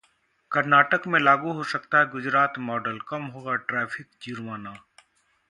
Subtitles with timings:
[0.51, 4.75] कर्नाटक में लागू हो सकता है गुजरात मॉडल, कम होगा ट्रैफिक जुर्माना!